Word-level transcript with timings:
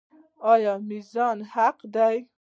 آیا 0.53 0.73
میزان 0.89 1.37
حق 1.53 1.77
دی؟ 1.93 2.17